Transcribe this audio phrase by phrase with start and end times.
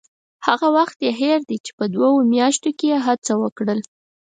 [0.47, 3.79] هغه وخت یې هېر دی چې په دوو میاشتو کې یې څه وکړل.